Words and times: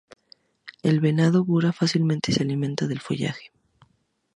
El 0.81 0.99
venado 0.99 1.45
bura 1.45 1.73
fácilmente 1.73 2.31
se 2.33 2.41
alimenta 2.41 2.87
del 2.87 2.99
follaje. 3.01 3.51